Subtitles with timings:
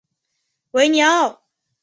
[0.71, 1.43] 维尼奥。